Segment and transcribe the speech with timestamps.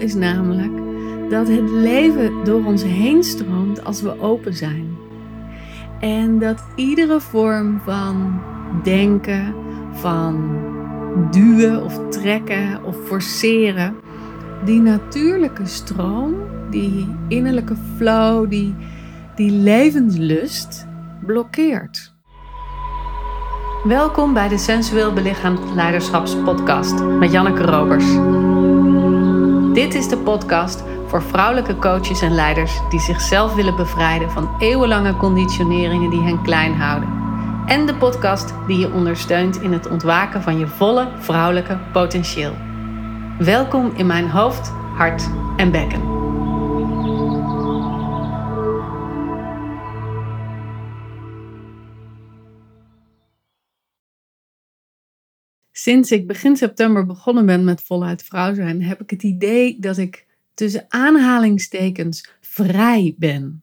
[0.00, 0.72] is namelijk
[1.30, 4.96] dat het leven door ons heen stroomt als we open zijn.
[6.00, 8.40] En dat iedere vorm van
[8.82, 9.54] denken,
[9.92, 10.58] van
[11.30, 13.94] duwen of trekken of forceren,
[14.64, 16.34] die natuurlijke stroom,
[16.70, 18.74] die innerlijke flow, die,
[19.34, 20.86] die levenslust
[21.26, 22.14] blokkeert.
[23.84, 28.06] Welkom bij de Sensueel Belichaamd Leiderschapspodcast met Janneke Robers.
[29.72, 35.16] Dit is de podcast voor vrouwelijke coaches en leiders die zichzelf willen bevrijden van eeuwenlange
[35.16, 37.08] conditioneringen die hen klein houden.
[37.66, 42.54] En de podcast die je ondersteunt in het ontwaken van je volle vrouwelijke potentieel.
[43.38, 46.19] Welkom in mijn hoofd, hart en bekken.
[55.80, 59.98] Sinds ik begin september begonnen ben met voluit vrouw zijn, heb ik het idee dat
[59.98, 63.62] ik tussen aanhalingstekens vrij ben.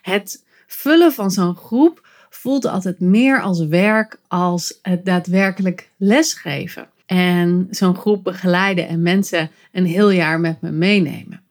[0.00, 6.88] Het vullen van zo'n groep voelt altijd meer als werk als het daadwerkelijk lesgeven.
[7.06, 11.42] En zo'n groep begeleiden en mensen een heel jaar met me meenemen.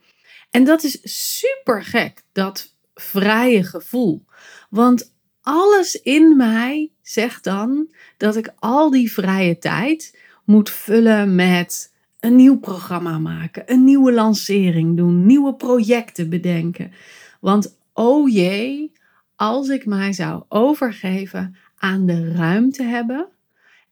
[0.49, 0.99] En dat is
[1.33, 4.25] super gek, dat vrije gevoel.
[4.69, 11.93] Want alles in mij zegt dan dat ik al die vrije tijd moet vullen met
[12.19, 16.91] een nieuw programma maken, een nieuwe lancering doen, nieuwe projecten bedenken.
[17.39, 18.91] Want oh jee,
[19.35, 23.27] als ik mij zou overgeven aan de ruimte hebben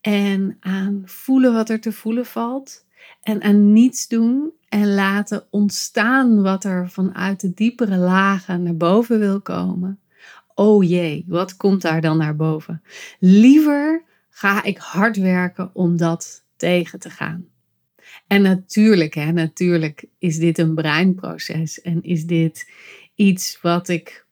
[0.01, 2.85] en aan voelen wat er te voelen valt
[3.23, 9.19] en aan niets doen en laten ontstaan wat er vanuit de diepere lagen naar boven
[9.19, 9.99] wil komen.
[10.59, 12.81] Oh jee, wat komt daar dan naar boven?
[13.19, 17.47] Liever ga ik hard werken om dat tegen te gaan.
[18.27, 22.71] En natuurlijk, hè, natuurlijk is dit een breinproces en is dit
[23.15, 24.25] iets wat ik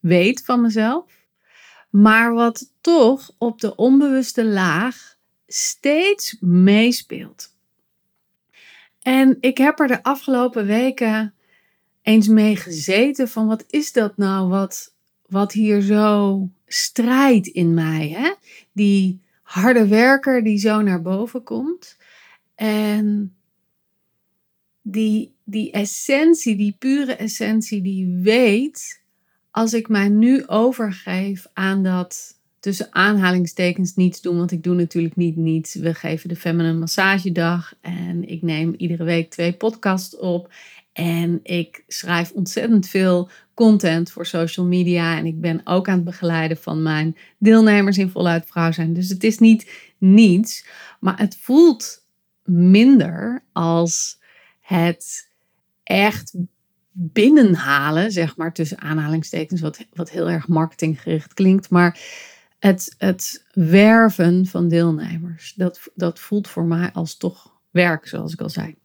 [0.00, 1.12] weet van mezelf,
[1.90, 5.16] maar wat toch op de onbewuste laag
[5.46, 7.54] steeds meespeelt.
[9.02, 11.34] En ik heb er de afgelopen weken
[12.02, 14.93] eens mee gezeten van wat is dat nou wat,
[15.28, 18.08] wat hier zo strijdt in mij.
[18.08, 18.32] Hè?
[18.72, 21.96] Die harde werker die zo naar boven komt.
[22.54, 23.34] En
[24.82, 29.02] die, die essentie, die pure essentie, die weet,
[29.50, 35.16] als ik mij nu overgeef aan dat tussen aanhalingstekens niets doen, want ik doe natuurlijk
[35.16, 35.74] niet niets.
[35.74, 40.52] We geven de Feminine Massagedag en ik neem iedere week twee podcasts op.
[40.94, 45.18] En ik schrijf ontzettend veel content voor social media.
[45.18, 48.92] En ik ben ook aan het begeleiden van mijn deelnemers in Voluit Vrouw zijn.
[48.92, 50.66] Dus het is niet niets,
[51.00, 52.06] maar het voelt
[52.44, 54.18] minder als
[54.60, 55.30] het
[55.82, 56.34] echt
[56.92, 61.70] binnenhalen, zeg maar, tussen aanhalingstekens, wat, wat heel erg marketinggericht klinkt.
[61.70, 62.00] Maar
[62.58, 68.40] het, het werven van deelnemers, dat, dat voelt voor mij als toch werk, zoals ik
[68.40, 68.76] al zei.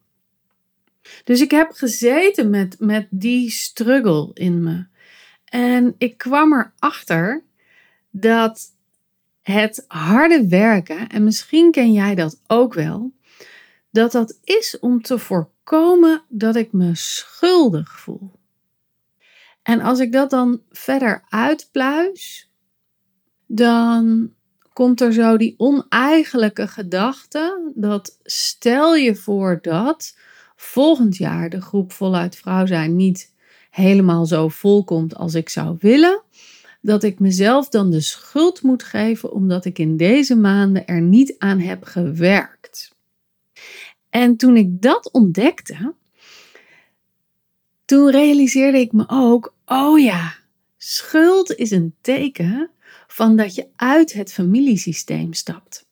[1.24, 4.86] Dus ik heb gezeten met, met die struggle in me.
[5.46, 7.44] En ik kwam erachter
[8.10, 8.76] dat
[9.42, 13.12] het harde werken, en misschien ken jij dat ook wel,
[13.92, 18.32] dat dat is om te voorkomen dat ik me schuldig voel.
[19.62, 22.50] En als ik dat dan verder uitpluis,
[23.46, 24.34] dan
[24.74, 30.18] komt er zo die oneigenlijke gedachte dat stel je voor dat
[30.62, 33.34] volgend jaar de groep voluit vrouw zijn niet
[33.70, 36.22] helemaal zo vol komt als ik zou willen,
[36.82, 41.36] dat ik mezelf dan de schuld moet geven omdat ik in deze maanden er niet
[41.38, 42.96] aan heb gewerkt.
[44.10, 45.94] En toen ik dat ontdekte,
[47.86, 50.36] toen realiseerde ik me ook, oh ja,
[50.78, 52.70] schuld is een teken
[53.08, 55.88] van dat je uit het familiesysteem stapt.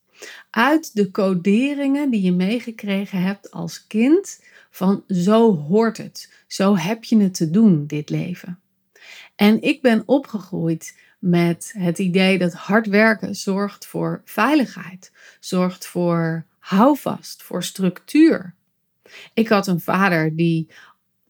[0.50, 4.40] Uit de coderingen die je meegekregen hebt als kind
[4.78, 8.60] van zo hoort het, zo heb je het te doen, dit leven.
[9.36, 16.46] En ik ben opgegroeid met het idee dat hard werken zorgt voor veiligheid, zorgt voor
[16.60, 18.54] houvast, voor structuur.
[19.34, 20.70] Ik had een vader die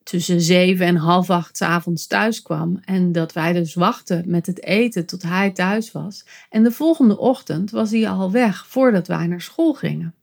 [0.03, 4.63] tussen zeven en half acht avonds thuis kwam en dat wij dus wachten met het
[4.63, 6.25] eten tot hij thuis was.
[6.49, 10.16] En de volgende ochtend was hij al weg voordat wij naar school gingen.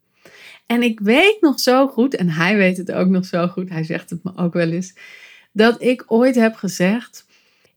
[0.66, 3.84] En ik weet nog zo goed, en hij weet het ook nog zo goed, hij
[3.84, 4.94] zegt het me ook wel eens,
[5.52, 7.26] dat ik ooit heb gezegd: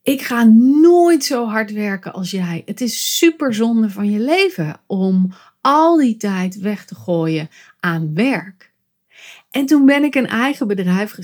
[0.04, 0.44] Ik ga
[0.82, 2.62] nooit zo hard werken als jij.
[2.66, 7.50] Het is super zonde van je leven om al die tijd weg te gooien
[7.80, 8.72] aan werk.
[9.52, 11.16] En toen ben ik een eigen bedrijf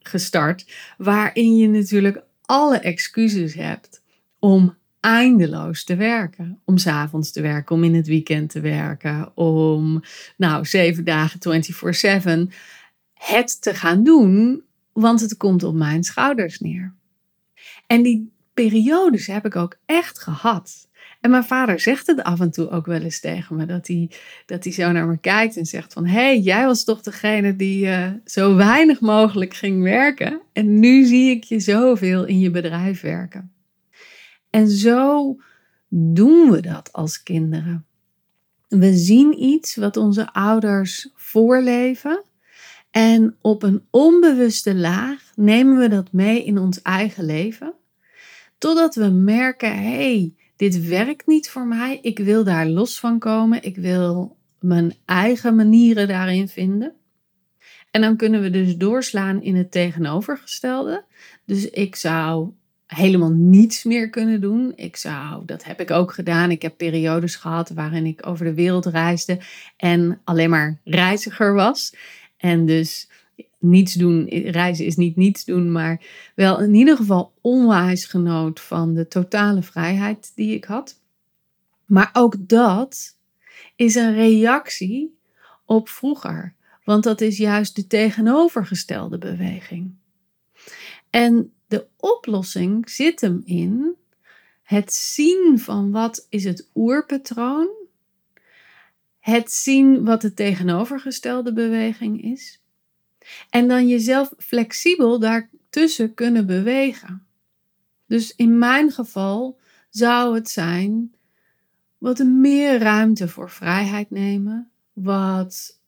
[0.00, 4.02] gestart, waarin je natuurlijk alle excuses hebt
[4.38, 6.60] om eindeloos te werken.
[6.64, 10.02] Om s'avonds te werken, om in het weekend te werken, om
[10.36, 11.40] nou zeven dagen
[12.48, 12.52] 24/7
[13.14, 14.62] het te gaan doen,
[14.92, 16.94] want het komt op mijn schouders neer.
[17.86, 20.88] En die periodes heb ik ook echt gehad.
[21.20, 23.66] En mijn vader zegt het af en toe ook wel eens tegen me.
[23.66, 24.10] Dat hij,
[24.46, 26.06] dat hij zo naar me kijkt en zegt van...
[26.06, 30.40] Hé, hey, jij was toch degene die uh, zo weinig mogelijk ging werken.
[30.52, 33.52] En nu zie ik je zoveel in je bedrijf werken.
[34.50, 35.36] En zo
[35.88, 37.84] doen we dat als kinderen.
[38.68, 42.22] We zien iets wat onze ouders voorleven.
[42.90, 47.74] En op een onbewuste laag nemen we dat mee in ons eigen leven.
[48.58, 51.98] Totdat we merken, hé, hey, dit werkt niet voor mij.
[52.02, 53.62] Ik wil daar los van komen.
[53.62, 56.94] Ik wil mijn eigen manieren daarin vinden.
[57.90, 61.04] En dan kunnen we dus doorslaan in het tegenovergestelde.
[61.44, 62.50] Dus ik zou
[62.94, 64.72] helemaal niets meer kunnen doen.
[64.76, 66.50] Ik zou, dat heb ik ook gedaan.
[66.50, 69.38] Ik heb periodes gehad waarin ik over de wereld reisde
[69.76, 71.94] en alleen maar reiziger was.
[72.36, 73.08] En dus
[73.58, 76.00] niets doen, reizen is niet niets doen, maar
[76.34, 81.00] wel in ieder geval onwijs genoot van de totale vrijheid die ik had.
[81.86, 83.16] Maar ook dat
[83.76, 85.18] is een reactie
[85.64, 86.54] op vroeger,
[86.84, 89.94] want dat is juist de tegenovergestelde beweging.
[91.10, 93.96] En de oplossing zit hem in
[94.62, 97.68] het zien van wat is het oerpatroon,
[99.18, 102.60] het zien wat de tegenovergestelde beweging is
[103.50, 107.26] en dan jezelf flexibel daartussen kunnen bewegen.
[108.06, 109.58] Dus in mijn geval
[109.90, 111.14] zou het zijn
[111.98, 115.78] wat meer ruimte voor vrijheid nemen, wat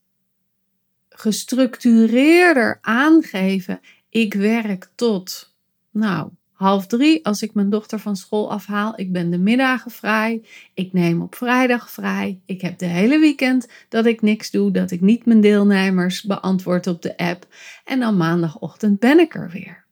[1.09, 3.81] gestructureerder aangeven.
[4.09, 5.52] Ik werk tot,
[5.93, 8.93] nou, half drie als ik mijn dochter van school afhaal.
[8.97, 10.43] Ik ben de middagen vrij.
[10.75, 12.41] Ik neem op vrijdag vrij.
[12.47, 16.87] Ik heb de hele weekend dat ik niks doe, dat ik niet mijn deelnemers beantwoord
[16.87, 17.47] op de app.
[17.85, 19.85] En dan maandagochtend ben ik er weer.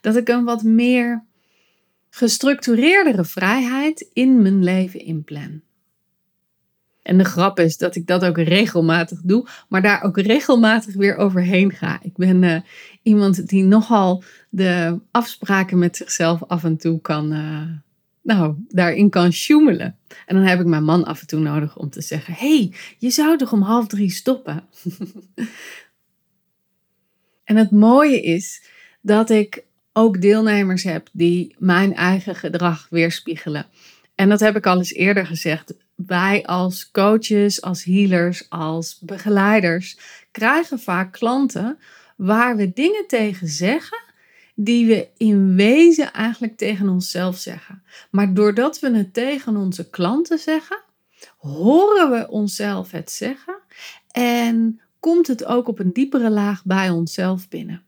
[0.00, 1.24] Dat ik een wat meer
[2.10, 5.62] gestructureerdere vrijheid in mijn leven inplan.
[7.08, 11.16] En de grap is dat ik dat ook regelmatig doe, maar daar ook regelmatig weer
[11.16, 11.98] overheen ga.
[12.02, 12.60] Ik ben uh,
[13.02, 17.66] iemand die nogal de afspraken met zichzelf af en toe kan, uh,
[18.22, 19.96] nou, daarin kan sjoemelen.
[20.26, 23.10] En dan heb ik mijn man af en toe nodig om te zeggen: hey, je
[23.10, 24.64] zou toch om half drie stoppen?
[27.44, 28.62] en het mooie is
[29.00, 33.66] dat ik ook deelnemers heb die mijn eigen gedrag weerspiegelen.
[34.14, 35.74] En dat heb ik al eens eerder gezegd
[36.06, 39.98] wij als coaches, als healers, als begeleiders
[40.30, 41.78] krijgen vaak klanten
[42.16, 43.98] waar we dingen tegen zeggen
[44.54, 47.82] die we in wezen eigenlijk tegen onszelf zeggen.
[48.10, 50.80] Maar doordat we het tegen onze klanten zeggen,
[51.38, 53.58] horen we onszelf het zeggen
[54.10, 57.82] en komt het ook op een diepere laag bij onszelf binnen.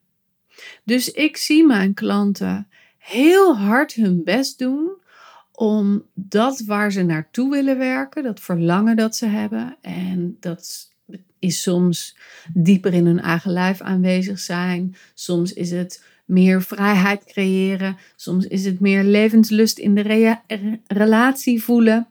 [0.85, 2.69] Dus ik zie mijn klanten
[2.99, 5.00] heel hard hun best doen
[5.61, 9.77] om dat waar ze naartoe willen werken, dat verlangen dat ze hebben.
[9.81, 10.93] En dat
[11.39, 12.17] is soms
[12.53, 14.97] dieper in hun eigen lijf aanwezig zijn.
[15.15, 17.97] Soms is het meer vrijheid creëren.
[18.17, 20.37] Soms is het meer levenslust in de
[20.87, 22.09] relatie voelen.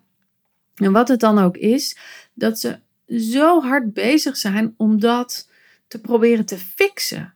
[0.75, 1.97] En wat het dan ook is,
[2.33, 5.49] dat ze zo hard bezig zijn om dat
[5.87, 7.33] te proberen te fixen.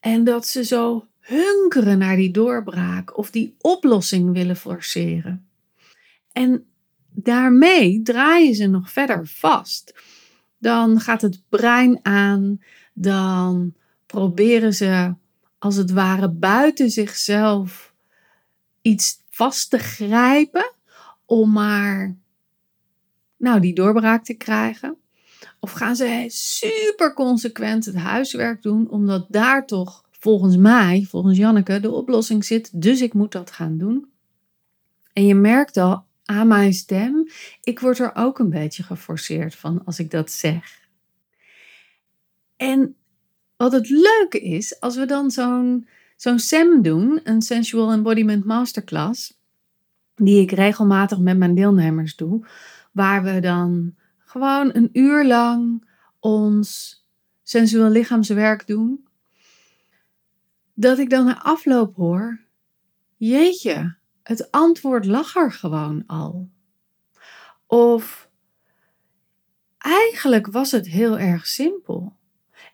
[0.00, 5.48] En dat ze zo hunkeren naar die doorbraak of die oplossing willen forceren.
[6.32, 6.66] En
[7.10, 9.94] daarmee draaien ze nog verder vast.
[10.58, 12.60] Dan gaat het brein aan,
[12.94, 13.74] dan
[14.06, 15.14] proberen ze
[15.58, 17.94] als het ware buiten zichzelf
[18.82, 20.72] iets vast te grijpen
[21.24, 22.16] om maar
[23.36, 24.96] nou, die doorbraak te krijgen.
[25.60, 31.80] Of gaan ze super consequent het huiswerk doen, omdat daar toch volgens mij, volgens Janneke,
[31.80, 32.82] de oplossing zit.
[32.82, 34.08] Dus ik moet dat gaan doen.
[35.12, 37.28] En je merkt al aan mijn stem,
[37.62, 40.88] ik word er ook een beetje geforceerd van als ik dat zeg.
[42.56, 42.96] En
[43.56, 49.38] wat het leuke is, als we dan zo'n zo'n SEM doen, een Sensual Embodiment Masterclass,
[50.14, 52.46] die ik regelmatig met mijn deelnemers doe,
[52.92, 55.88] waar we dan gewoon een uur lang
[56.18, 56.98] ons
[57.42, 59.04] sensueel lichaamswerk doen
[60.74, 62.40] dat ik dan na afloop hoor:
[63.16, 66.48] Jeetje, het antwoord lag er gewoon al.
[67.66, 68.28] Of
[69.78, 72.16] eigenlijk was het heel erg simpel.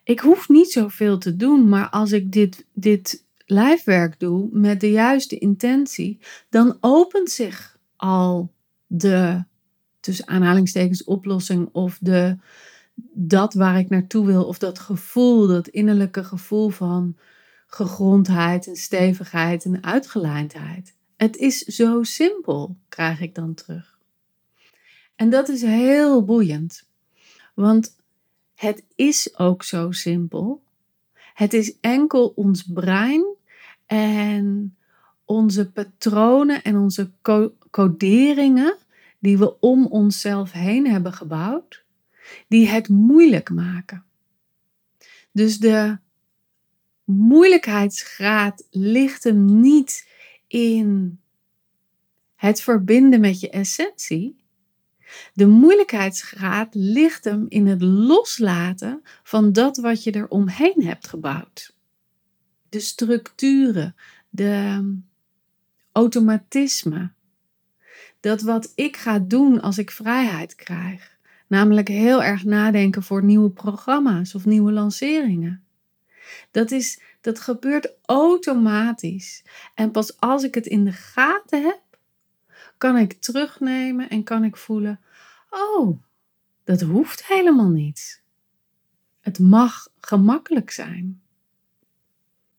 [0.03, 4.91] ik hoef niet zoveel te doen, maar als ik dit, dit lijfwerk doe met de
[4.91, 8.51] juiste intentie, dan opent zich al
[8.87, 9.43] de,
[9.99, 12.37] tussen aanhalingstekens, oplossing of de,
[13.13, 17.15] dat waar ik naartoe wil, of dat gevoel, dat innerlijke gevoel van
[17.73, 20.95] gegrondheid en stevigheid en uitgelijndheid.
[21.15, 23.99] Het is zo simpel, krijg ik dan terug.
[25.15, 26.87] En dat is heel boeiend,
[27.53, 27.95] want
[28.55, 30.63] het is ook zo simpel.
[31.33, 33.25] Het is enkel ons brein
[33.85, 34.75] en
[35.25, 37.11] onze patronen en onze
[37.69, 38.77] coderingen
[39.19, 41.83] die we om onszelf heen hebben gebouwd,
[42.47, 44.03] die het moeilijk maken.
[45.31, 45.97] Dus de
[47.11, 50.07] moeilijkheidsgraad ligt hem niet
[50.47, 51.19] in
[52.35, 54.39] het verbinden met je essentie.
[55.33, 61.75] De moeilijkheidsgraad ligt hem in het loslaten van dat wat je er omheen hebt gebouwd.
[62.69, 63.95] De structuren,
[64.29, 64.83] de
[65.91, 67.11] automatisme.
[68.19, 71.17] Dat wat ik ga doen als ik vrijheid krijg.
[71.47, 75.63] Namelijk heel erg nadenken voor nieuwe programma's of nieuwe lanceringen.
[76.51, 79.43] Dat, is, dat gebeurt automatisch.
[79.75, 81.81] En pas als ik het in de gaten heb,
[82.77, 84.99] kan ik terugnemen en kan ik voelen:
[85.49, 85.99] oh,
[86.63, 88.21] dat hoeft helemaal niet.
[89.19, 91.21] Het mag gemakkelijk zijn.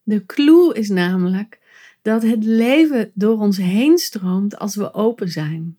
[0.02, 1.60] De clue is namelijk
[2.02, 5.78] dat het leven door ons heen stroomt als we open zijn.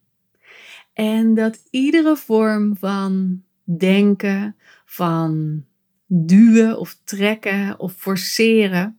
[0.94, 5.66] En dat iedere vorm van denken, van
[6.15, 8.98] duwen of trekken of forceren,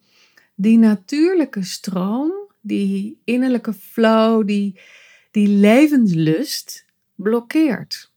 [0.54, 4.80] die natuurlijke stroom, die innerlijke flow, die,
[5.30, 8.12] die levenslust blokkeert.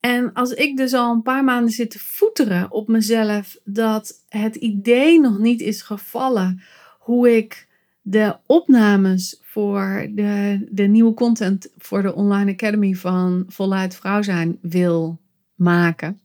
[0.00, 4.56] En als ik dus al een paar maanden zit te voeteren op mezelf dat het
[4.56, 6.62] idee nog niet is gevallen
[6.98, 7.68] hoe ik
[8.02, 14.58] de opnames voor de, de nieuwe content voor de Online Academy van Voluit Vrouw zijn
[14.60, 15.20] wil
[15.54, 16.20] maken,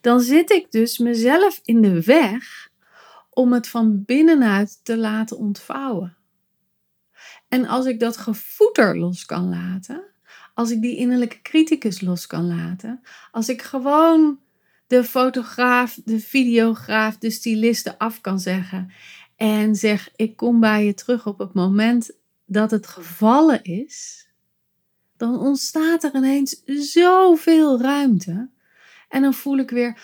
[0.00, 2.68] dan zit ik dus mezelf in de weg
[3.30, 6.16] om het van binnenuit te laten ontvouwen.
[7.48, 10.04] En als ik dat gevoeter los kan laten,
[10.54, 14.38] als ik die innerlijke criticus los kan laten, als ik gewoon
[14.86, 18.92] de fotograaf, de videograaf, de styliste af kan zeggen
[19.36, 22.10] en zeg: Ik kom bij je terug op het moment
[22.46, 24.28] dat het gevallen is,
[25.16, 28.50] dan ontstaat er ineens zoveel ruimte.
[29.08, 30.00] En dan voel ik weer: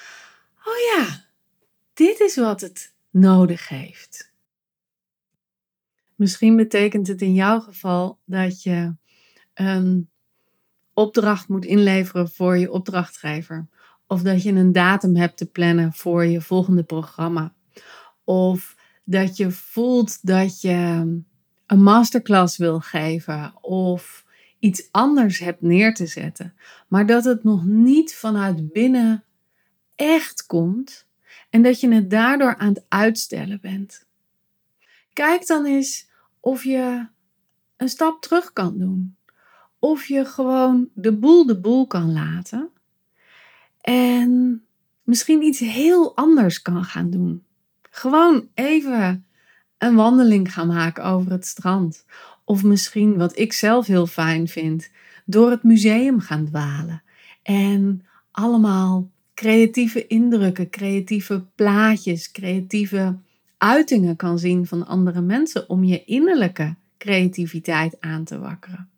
[0.65, 1.25] Oh ja,
[1.95, 4.33] dit is wat het nodig heeft.
[6.15, 8.95] Misschien betekent het in jouw geval dat je
[9.55, 10.11] een
[10.93, 13.69] opdracht moet inleveren voor je opdrachtgever.
[14.07, 17.55] Of dat je een datum hebt te plannen voor je volgende programma.
[18.25, 20.73] Of dat je voelt dat je
[21.67, 24.24] een masterclass wil geven of
[24.65, 26.55] iets anders hebt neer te zetten,
[26.89, 29.25] maar dat het nog niet vanuit binnen
[29.95, 31.07] echt komt
[31.51, 34.07] en dat je het daardoor aan het uitstellen bent.
[35.13, 36.09] Kijk dan eens
[36.41, 37.07] of je
[37.77, 39.17] een stap terug kan doen.
[39.79, 42.71] Of je gewoon de boel de boel kan laten.
[43.81, 44.63] En
[45.03, 47.45] misschien iets heel anders kan gaan doen.
[47.91, 49.27] Gewoon even
[49.79, 52.05] een wandeling gaan maken over het strand.
[52.45, 54.91] Of misschien wat ik zelf heel fijn vind,
[55.25, 57.03] door het museum gaan dwalen.
[57.43, 63.19] En allemaal creatieve indrukken, creatieve plaatjes, creatieve
[63.59, 68.89] uitingen kan zien van andere mensen om je innerlijke creativiteit aan te wakkeren.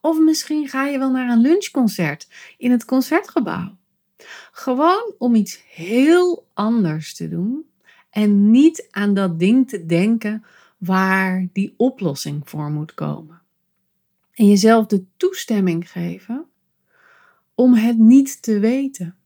[0.00, 2.28] Of misschien ga je wel naar een lunchconcert
[2.58, 3.76] in het concertgebouw.
[4.52, 7.64] Gewoon om iets heel anders te doen
[8.10, 10.44] en niet aan dat ding te denken
[10.76, 13.40] waar die oplossing voor moet komen.
[14.32, 16.46] En jezelf de toestemming geven
[17.54, 19.16] om het niet te weten.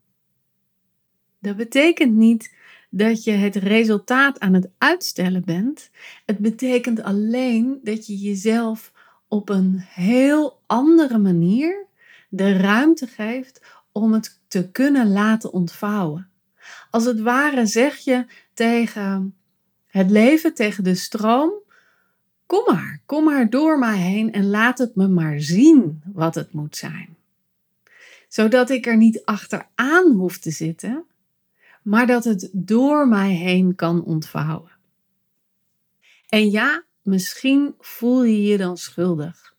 [1.38, 2.54] Dat betekent niet
[2.90, 5.90] dat je het resultaat aan het uitstellen bent.
[6.26, 8.92] Het betekent alleen dat je jezelf
[9.28, 11.86] op een heel andere manier
[12.28, 13.62] de ruimte geeft
[13.92, 16.30] om het te kunnen laten ontvouwen.
[16.90, 19.37] Als het ware zeg je tegen
[19.88, 21.52] het leven, tegen de stroom:
[22.46, 26.52] Kom maar, kom maar door mij heen en laat het me maar zien wat het
[26.52, 27.16] moet zijn.
[28.28, 31.04] Zodat ik er niet achteraan hoef te zitten,
[31.82, 34.70] maar dat het door mij heen kan ontvouwen.
[36.28, 39.56] En ja, misschien voel je je dan schuldig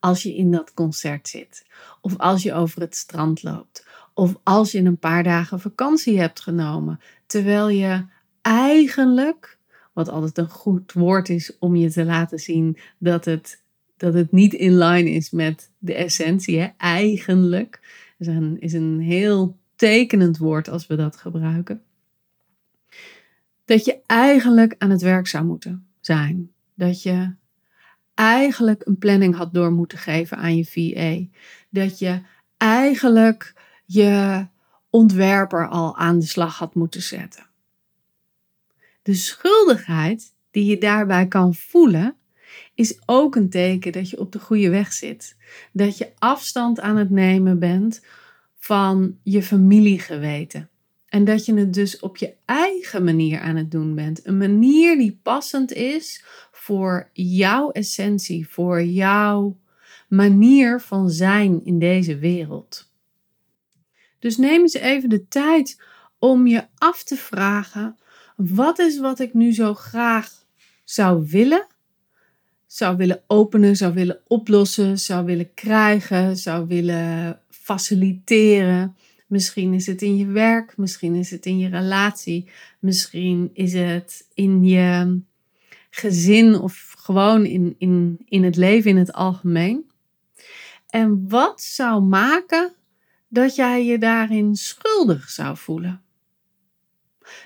[0.00, 1.66] als je in dat concert zit,
[2.00, 6.40] of als je over het strand loopt, Of als je een paar dagen vakantie hebt
[6.40, 8.04] genomen, terwijl je
[8.48, 9.58] eigenlijk,
[9.92, 13.62] wat altijd een goed woord is om je te laten zien dat het,
[13.96, 16.68] dat het niet in line is met de essentie, hè?
[16.76, 17.80] eigenlijk,
[18.18, 21.82] is een, is een heel tekenend woord als we dat gebruiken.
[23.64, 26.50] Dat je eigenlijk aan het werk zou moeten zijn.
[26.74, 27.34] Dat je
[28.14, 31.38] eigenlijk een planning had door moeten geven aan je VA.
[31.70, 32.20] Dat je
[32.56, 34.46] eigenlijk je
[34.90, 37.47] ontwerper al aan de slag had moeten zetten.
[39.08, 42.16] De schuldigheid die je daarbij kan voelen,
[42.74, 45.36] is ook een teken dat je op de goede weg zit.
[45.72, 48.04] Dat je afstand aan het nemen bent
[48.56, 50.68] van je familiegeweten.
[51.06, 54.26] En dat je het dus op je eigen manier aan het doen bent.
[54.26, 59.56] Een manier die passend is voor jouw essentie, voor jouw
[60.08, 62.92] manier van zijn in deze wereld.
[64.18, 65.82] Dus neem eens even de tijd
[66.18, 67.96] om je af te vragen:
[68.38, 70.44] wat is wat ik nu zo graag
[70.84, 71.66] zou willen?
[72.66, 78.96] Zou willen openen, zou willen oplossen, zou willen krijgen, zou willen faciliteren.
[79.26, 84.26] Misschien is het in je werk, misschien is het in je relatie, misschien is het
[84.34, 85.20] in je
[85.90, 89.90] gezin of gewoon in, in, in het leven in het algemeen.
[90.88, 92.72] En wat zou maken
[93.28, 96.02] dat jij je daarin schuldig zou voelen?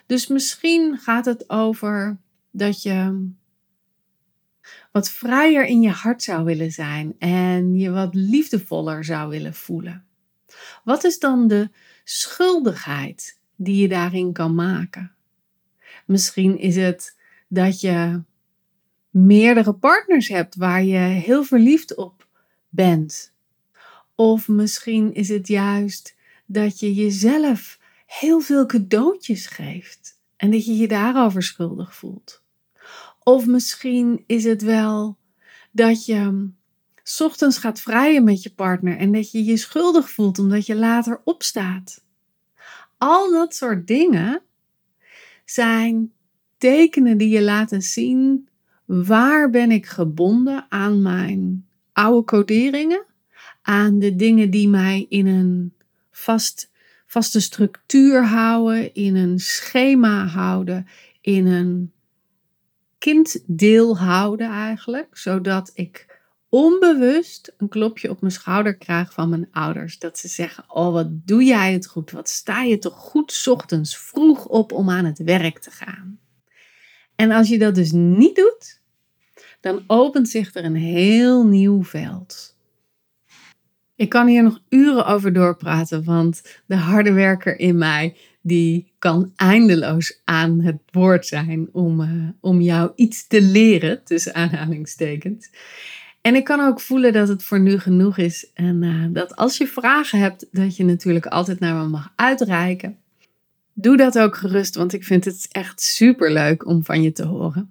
[0.07, 2.19] Dus misschien gaat het over
[2.51, 3.31] dat je
[4.93, 10.05] wat vrijer in je hart zou willen zijn en je wat liefdevoller zou willen voelen.
[10.85, 11.71] Wat is dan de
[12.05, 15.13] schuldigheid die je daarin kan maken?
[16.07, 18.23] Misschien is het dat je
[19.11, 22.27] meerdere partners hebt waar je heel verliefd op
[22.69, 23.33] bent.
[24.15, 27.79] Of misschien is het juist dat je jezelf
[28.19, 32.43] heel veel cadeautjes geeft en dat je je daarover schuldig voelt.
[33.23, 35.17] Of misschien is het wel
[35.71, 36.51] dat je
[37.19, 41.21] ochtends gaat vrijen met je partner en dat je je schuldig voelt omdat je later
[41.25, 42.05] opstaat.
[42.99, 44.43] Al dat soort dingen
[45.45, 46.13] zijn
[46.59, 48.49] tekenen die je laten zien
[48.85, 53.05] waar ben ik gebonden aan mijn oude coderingen,
[53.63, 55.73] aan de dingen die mij in een
[56.11, 56.72] vast,
[57.13, 60.87] vaste structuur houden, in een schema houden,
[61.21, 61.93] in een
[62.99, 69.99] kinddeel houden eigenlijk, zodat ik onbewust een klopje op mijn schouder krijg van mijn ouders.
[69.99, 72.11] Dat ze zeggen: Oh, wat doe jij het goed?
[72.11, 76.19] Wat sta je toch goed ochtends vroeg op om aan het werk te gaan?
[77.15, 78.81] En als je dat dus niet doet,
[79.61, 82.52] dan opent zich er een heel nieuw veld.
[84.03, 89.33] Ik kan hier nog uren over doorpraten, want de harde werker in mij die kan
[89.37, 95.51] eindeloos aan het woord zijn om, uh, om jou iets te leren, tussen aanhalingstekens.
[96.21, 98.51] En ik kan ook voelen dat het voor nu genoeg is.
[98.55, 102.97] En uh, dat als je vragen hebt, dat je natuurlijk altijd naar me mag uitreiken.
[103.73, 107.25] Doe dat ook gerust, want ik vind het echt super leuk om van je te
[107.25, 107.71] horen.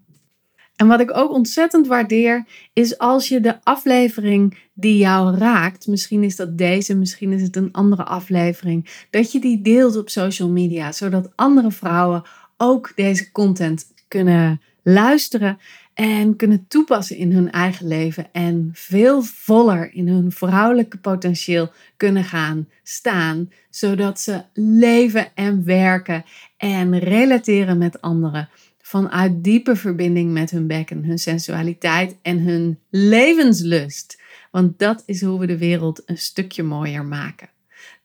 [0.81, 6.23] En wat ik ook ontzettend waardeer, is als je de aflevering die jou raakt, misschien
[6.23, 10.49] is dat deze, misschien is het een andere aflevering, dat je die deelt op social
[10.49, 12.23] media, zodat andere vrouwen
[12.57, 15.59] ook deze content kunnen luisteren
[15.93, 22.23] en kunnen toepassen in hun eigen leven en veel voller in hun vrouwelijke potentieel kunnen
[22.23, 26.23] gaan staan, zodat ze leven en werken
[26.57, 28.49] en relateren met anderen
[28.91, 34.21] vanuit diepe verbinding met hun bekken, hun sensualiteit en hun levenslust.
[34.51, 37.49] Want dat is hoe we de wereld een stukje mooier maken.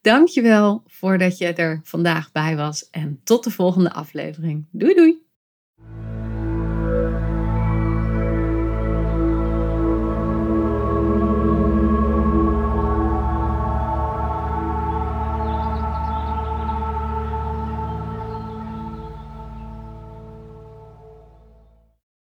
[0.01, 4.64] Dankjewel voordat je er vandaag bij was en tot de volgende aflevering.
[4.70, 5.26] Doei doei!